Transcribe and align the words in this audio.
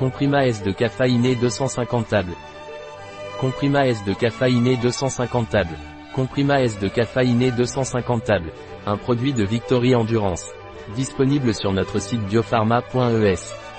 Comprima 0.00 0.46
S 0.46 0.62
de 0.62 0.72
caféiné 0.72 1.34
250 1.34 2.08
tables. 2.08 2.34
Comprima 3.38 3.86
S 3.86 4.02
de 4.06 4.14
caféiné 4.14 4.78
250 4.78 5.50
tables. 5.50 5.76
Comprima 6.14 6.62
S 6.62 6.80
de 6.80 6.88
caféiné 6.88 7.50
250 7.50 8.24
tables. 8.24 8.50
Un 8.86 8.96
produit 8.96 9.34
de 9.34 9.44
Victory 9.44 9.94
Endurance. 9.94 10.46
Disponible 10.96 11.52
sur 11.52 11.74
notre 11.74 11.98
site 12.00 12.22
biopharma.es. 12.22 13.69